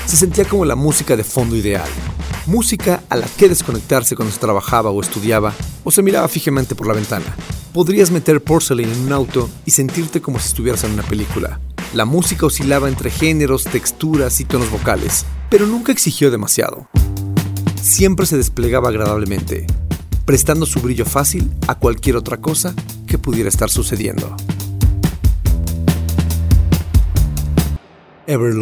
se 0.05 0.17
sentía 0.17 0.45
como 0.45 0.65
la 0.65 0.75
música 0.75 1.17
de 1.17 1.23
fondo 1.23 1.55
ideal, 1.55 1.89
música 2.47 3.05
a 3.09 3.15
la 3.15 3.27
que 3.29 3.49
desconectarse 3.49 4.17
cuando 4.17 4.35
se 4.35 4.41
trabajaba 4.41 4.91
o 4.91 5.01
estudiaba 5.01 5.55
o 5.85 5.93
se 5.93 6.03
miraba 6.03 6.27
fijamente 6.27 6.75
por 6.75 6.89
la 6.89 6.95
ventana. 6.95 7.37
Podrías 7.73 8.11
meter 8.11 8.43
Porcelain 8.43 8.91
en 8.91 9.01
un 9.03 9.13
auto 9.13 9.49
y 9.65 9.71
sentirte 9.71 10.21
como 10.21 10.41
si 10.41 10.49
estuvieras 10.49 10.83
en 10.83 10.95
una 10.95 11.05
película. 11.05 11.61
La 11.93 12.07
música 12.07 12.47
oscilaba 12.47 12.89
entre 12.89 13.11
géneros, 13.11 13.65
texturas 13.65 14.41
y 14.41 14.47
tonos 14.47 14.71
vocales, 14.71 15.27
pero 15.51 15.67
nunca 15.67 15.93
exigió 15.93 16.31
demasiado. 16.31 16.89
Siempre 17.83 18.25
se 18.25 18.39
desplegaba 18.39 18.89
agradablemente, 18.89 19.67
prestando 20.25 20.65
su 20.65 20.81
brillo 20.81 21.05
fácil 21.05 21.53
a 21.69 21.75
cualquier 21.75 22.17
otra 22.17 22.39
cosa 22.39 22.75
que 23.07 23.19
pudiera 23.19 23.51
estar 23.51 23.69
sucediendo. 23.69 24.35
Ever 28.27 28.55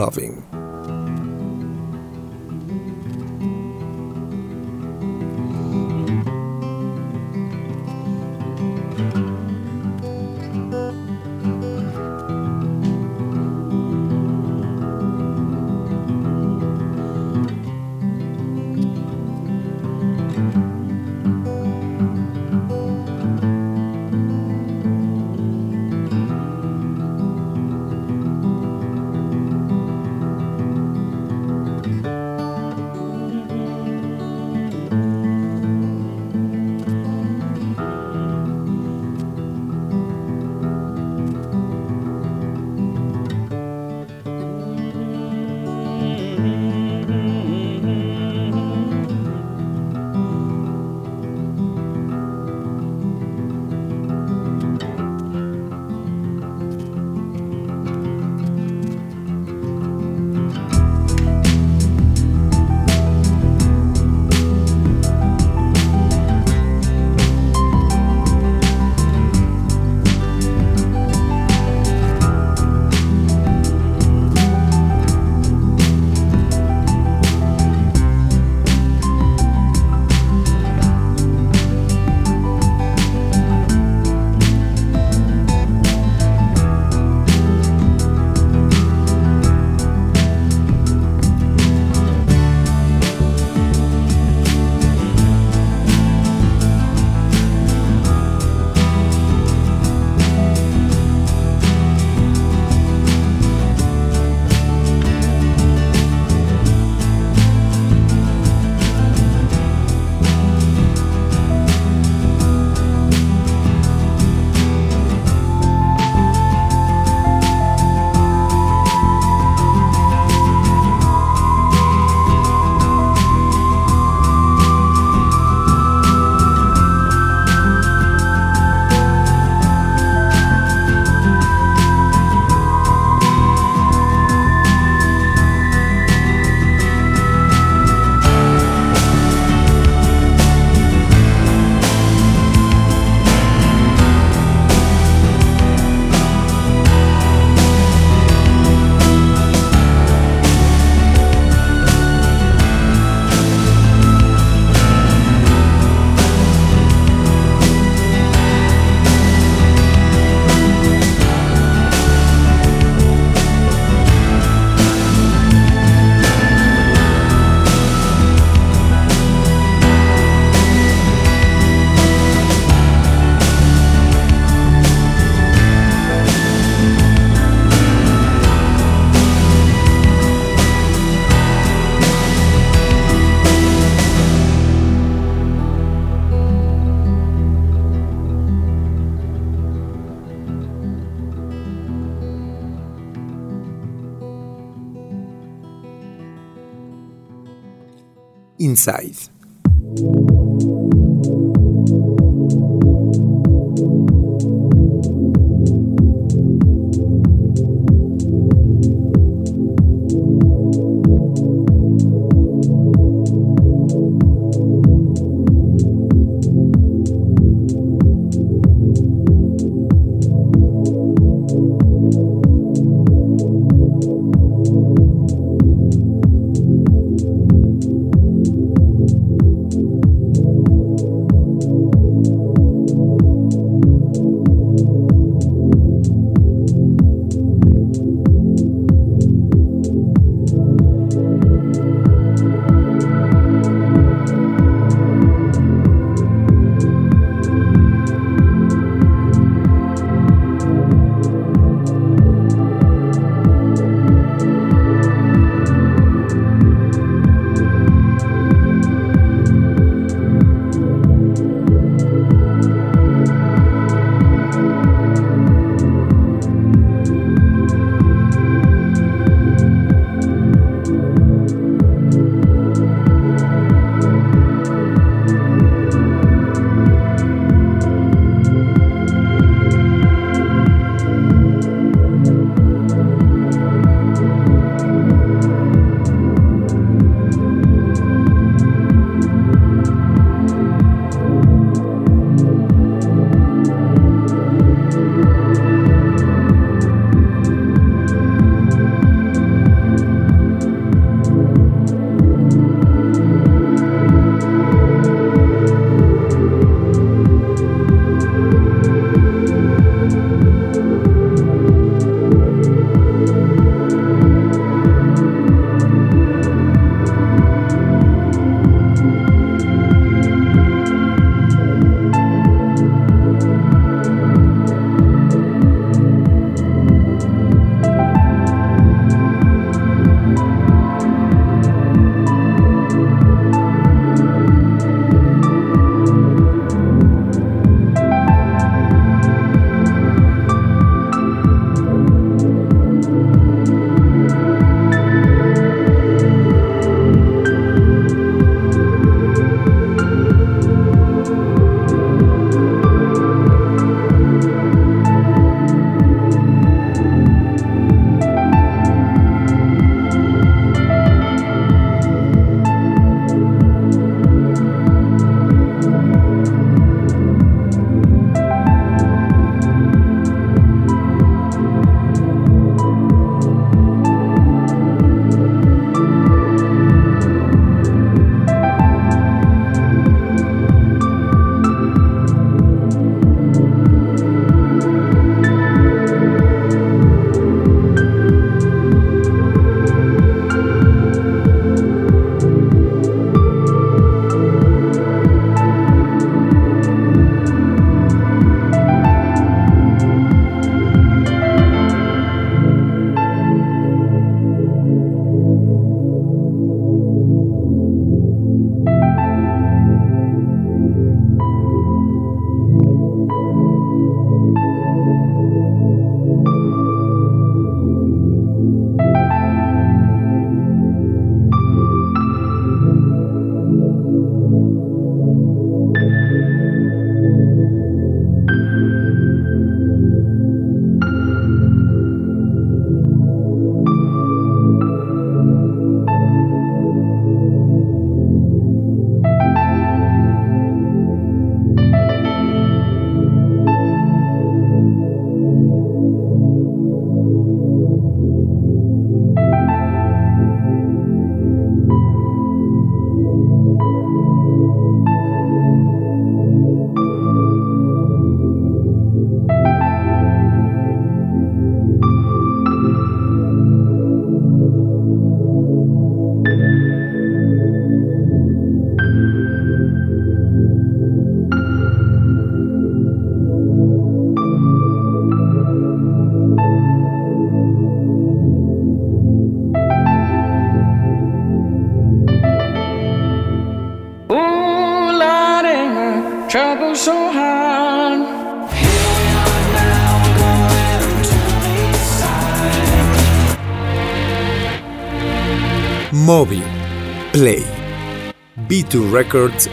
B2 498.91 499.13
Records 499.13 499.69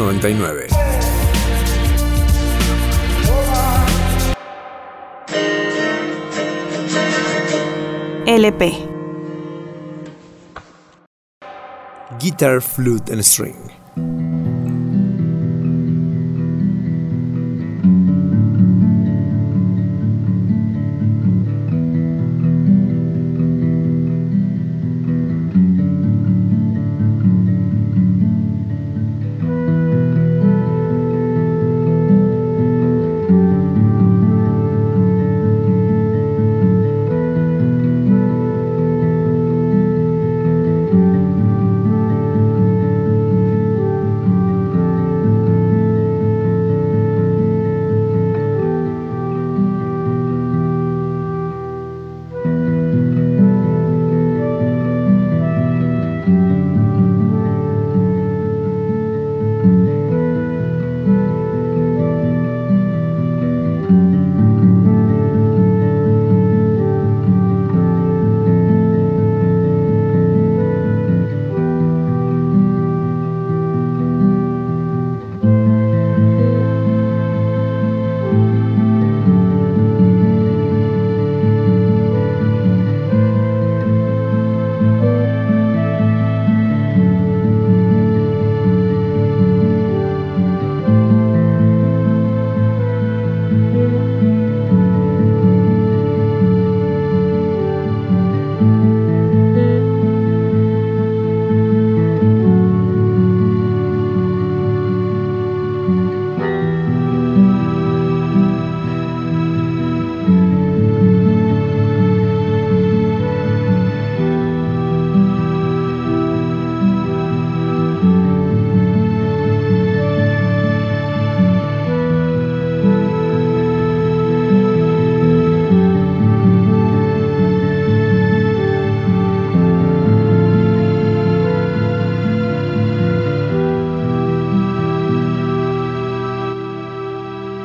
1999. 0.00 0.72
LP. 8.26 8.88
Guitar, 12.18 12.60
Flute 12.60 13.10
and 13.10 13.22
String. 13.24 13.83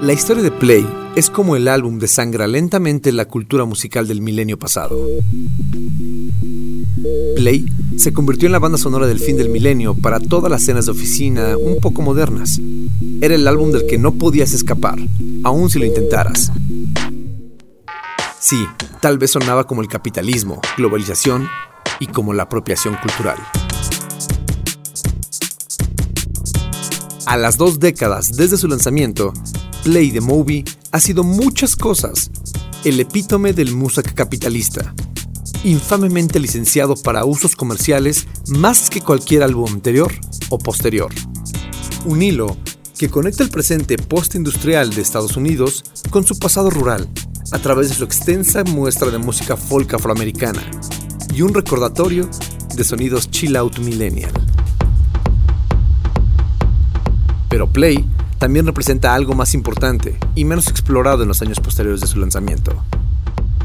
La 0.10 0.14
historia 0.14 0.42
de 0.42 0.50
Play 0.50 0.84
es 1.16 1.30
como 1.30 1.56
el 1.56 1.68
álbum 1.68 2.00
desangra 2.00 2.48
lentamente 2.48 3.12
la 3.12 3.26
cultura 3.26 3.66
musical 3.66 4.08
del 4.08 4.24
milenio 4.24 4.58
pasado. 4.58 5.00
Play 7.36 7.68
se 7.96 8.12
convirtió 8.12 8.48
en 8.48 8.54
la 8.54 8.58
banda 8.58 8.80
sonora 8.80 9.06
del 9.06 9.20
fin 9.20 9.38
del 9.38 9.50
milenio 9.50 9.94
para 9.94 10.20
todas 10.20 10.50
las 10.50 10.64
escenas 10.64 10.88
de 10.88 10.94
oficina 10.94 11.56
un 11.58 11.80
poco 11.80 12.02
modernas. 12.02 12.60
Era 13.22 13.36
el 13.36 13.48
álbum 13.48 13.72
del 13.72 13.86
que 13.86 14.00
no 14.00 14.16
podías 14.16 14.52
escapar, 14.54 14.98
aun 15.44 15.70
si 15.70 15.78
lo 15.78 15.86
intentaras. 15.86 16.52
Sí, 18.40 18.66
tal 19.02 19.20
vez 19.20 19.30
sonaba 19.30 19.68
como 19.68 19.84
el 19.84 19.90
capitalismo, 19.90 20.60
globalización 20.76 21.48
y 22.00 22.08
como 22.08 22.34
la 22.34 22.44
apropiación 22.44 22.96
cultural. 22.96 23.38
A 27.28 27.38
las 27.38 27.58
dos 27.58 27.80
décadas 27.80 28.36
desde 28.36 28.58
su 28.58 28.68
lanzamiento, 28.68 29.34
Play 29.90 30.12
de 30.12 30.22
Moby 30.22 30.64
ha 30.92 31.00
sido 31.00 31.24
muchas 31.24 31.76
cosas. 31.76 32.30
El 32.84 33.00
epítome 33.00 33.54
del 33.54 33.76
musak 33.76 34.14
capitalista. 34.14 34.94
Infamemente 35.64 36.40
licenciado 36.40 36.94
para 36.96 37.26
usos 37.26 37.56
comerciales 37.56 38.28
más 38.50 38.92
que 38.92 39.02
cualquier 39.02 39.42
álbum 39.42 39.66
anterior 39.74 40.14
o 40.50 40.60
posterior. 40.60 41.12
Un 42.06 42.22
hilo 42.22 42.56
que 43.00 43.10
conecta 43.10 43.42
el 43.42 43.50
presente 43.50 43.98
postindustrial 43.98 44.94
de 44.94 45.02
Estados 45.02 45.36
Unidos 45.36 45.84
con 46.12 46.24
su 46.24 46.38
pasado 46.38 46.70
rural 46.70 47.10
a 47.52 47.58
través 47.58 47.90
de 47.90 47.96
su 47.96 48.04
extensa 48.04 48.64
muestra 48.66 49.10
de 49.10 49.18
música 49.18 49.58
folk 49.58 49.92
afroamericana 49.96 50.70
y 51.34 51.42
un 51.42 51.52
recordatorio 51.52 52.30
de 52.76 52.84
sonidos 52.84 53.32
chill 53.32 53.56
out 53.56 53.80
millennial. 53.80 54.34
Pero 57.50 57.68
Play 57.74 58.06
también 58.40 58.66
representa 58.66 59.14
algo 59.14 59.36
más 59.36 59.54
importante 59.54 60.18
y 60.34 60.46
menos 60.46 60.68
explorado 60.70 61.22
en 61.22 61.28
los 61.28 61.42
años 61.42 61.60
posteriores 61.60 62.02
de 62.02 62.08
su 62.08 62.20
lanzamiento. 62.20 62.72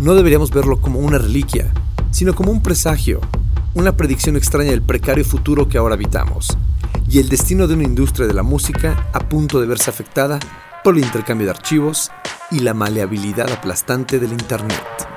No 0.01 0.15
deberíamos 0.15 0.51
verlo 0.51 0.81
como 0.81 0.99
una 0.99 1.17
reliquia, 1.17 1.73
sino 2.11 2.35
como 2.35 2.51
un 2.51 2.61
presagio, 2.61 3.21
una 3.75 3.97
predicción 3.97 4.37
extraña 4.37 4.73
del 4.73 4.83
precario 4.83 5.25
futuro 5.25 5.69
que 5.69 5.79
ahora 5.79 5.95
habitamos, 5.95 6.59
y 7.09 7.21
el 7.21 7.29
destino 7.29 7.69
de 7.69 7.75
una 7.75 7.85
industria 7.85 8.27
de 8.27 8.35
la 8.35 8.43
música 8.43 9.09
a 9.13 9.21
punto 9.21 9.61
de 9.61 9.67
verse 9.69 9.91
afectada 9.91 10.41
por 10.83 10.97
el 10.97 11.05
intercambio 11.05 11.47
de 11.47 11.53
archivos 11.53 12.11
y 12.51 12.59
la 12.59 12.75
maleabilidad 12.75 13.51
aplastante 13.51 14.19
del 14.19 14.33
Internet. 14.33 15.14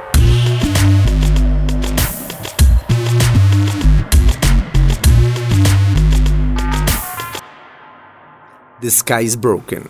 The 8.79 8.91
Sky 8.91 9.21
is 9.21 9.35
Broken. 9.35 9.89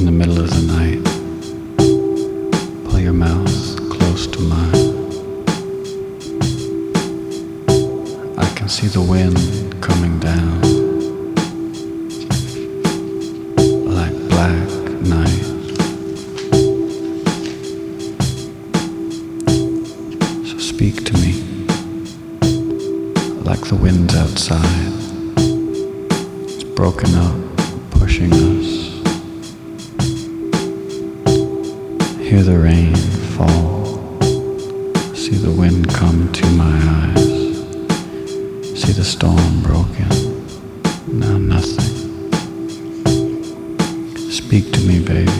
In 0.00 0.06
the 0.06 0.12
middle 0.12 0.40
of 0.40 0.48
the 0.48 0.62
night, 0.62 1.04
pull 2.86 2.98
your 2.98 3.12
mouth 3.12 3.90
close 3.90 4.26
to 4.28 4.40
mine. 4.40 4.74
I 8.38 8.48
can 8.54 8.70
see 8.70 8.86
the 8.86 9.02
wind 9.02 9.36
coming 9.82 10.18
down 10.18 10.62
like 13.94 14.16
black 14.30 14.68
night. 15.04 15.44
So 20.48 20.56
speak 20.56 21.04
to 21.04 21.12
me 21.18 21.42
like 23.44 23.60
the 23.68 23.76
winds 23.78 24.16
outside 24.16 24.94
It's 26.46 26.64
broken 26.64 27.14
up, 27.16 27.36
pushing 27.90 28.32
us. 28.32 28.49
Hear 32.30 32.44
the 32.44 32.60
rain 32.60 32.94
fall, 33.34 34.22
see 35.16 35.34
the 35.34 35.50
wind 35.50 35.92
come 35.92 36.30
to 36.30 36.46
my 36.50 36.76
eyes, 37.00 37.58
see 38.80 38.92
the 38.92 39.02
storm 39.02 39.62
broken, 39.64 40.08
now 41.08 41.38
nothing. 41.38 41.90
Speak 44.30 44.70
to 44.74 44.80
me, 44.86 45.00
baby, 45.00 45.39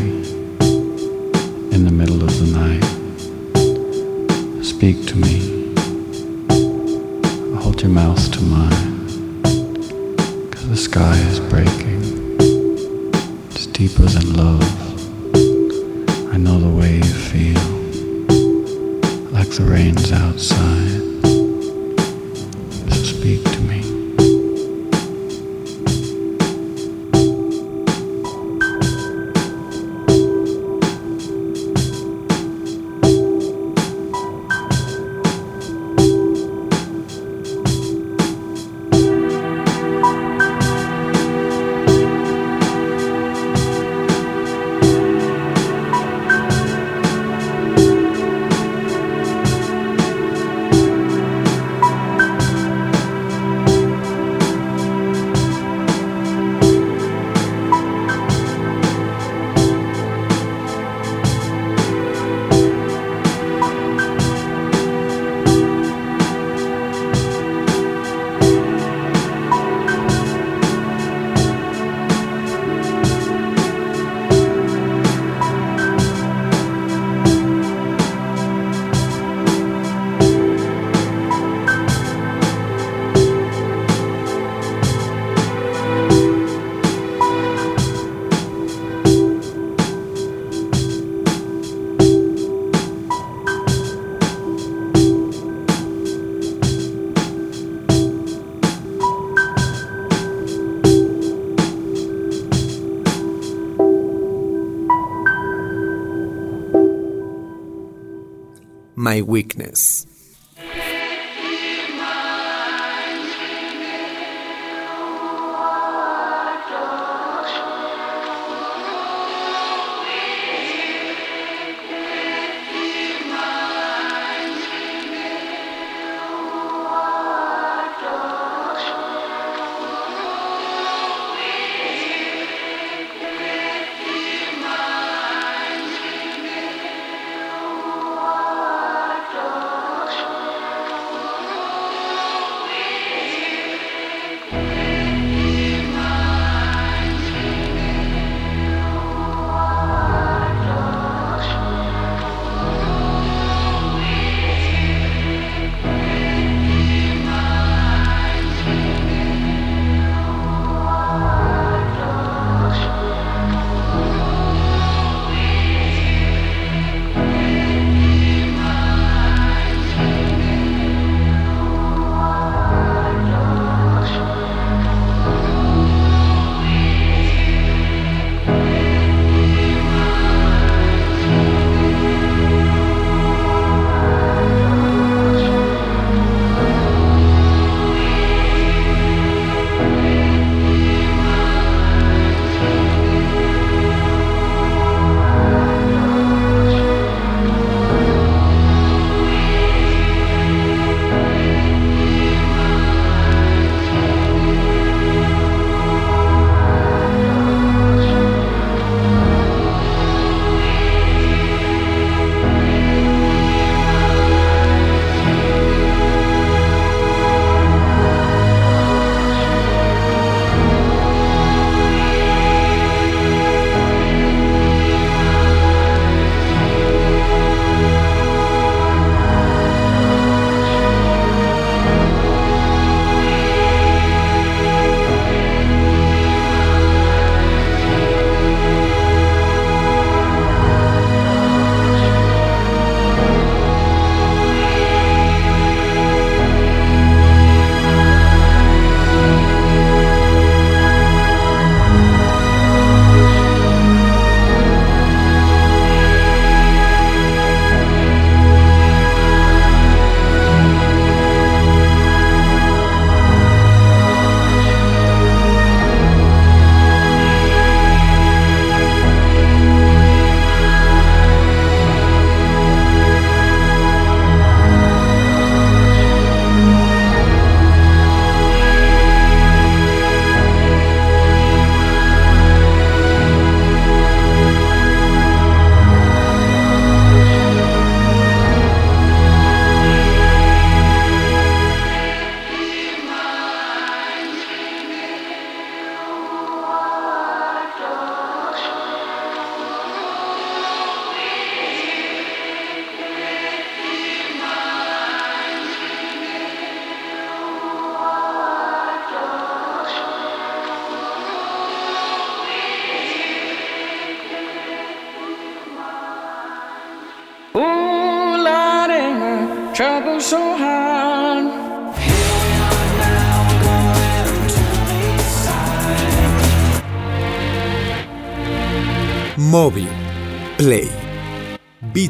My 109.10 109.22
Weakness. 109.22 109.99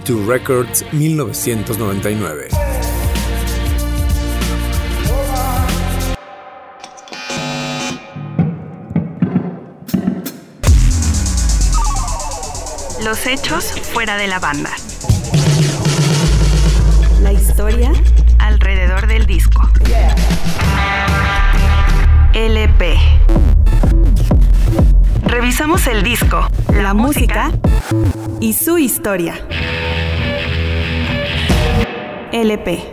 B2 0.04 0.26
Records 0.26 0.84
1999. 0.92 2.48
Los 13.04 13.26
hechos 13.26 13.64
fuera 13.92 14.16
de 14.16 14.26
la 14.26 14.38
banda. 14.38 14.70
La 17.22 17.32
historia 17.32 17.92
Alrededor 18.38 19.06
del 19.06 19.26
disco. 19.26 19.68
LP. 22.32 22.96
Revisamos 25.24 25.86
el 25.86 26.02
disco, 26.02 26.48
la 26.74 26.94
música 26.94 27.50
y 28.40 28.54
su 28.54 28.78
historia. 28.78 29.34
LP. 32.40 32.89